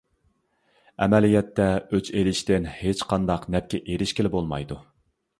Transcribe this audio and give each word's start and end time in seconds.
ئەمەلىيەتتە 1.05 1.67
ئۆچ 1.97 2.09
ئېلىشتىن 2.21 2.65
ھېچقانداق 2.77 3.45
نەپكە 3.57 3.81
ئېرىشكىلى 3.83 4.33
بولمايدۇ. 4.37 4.79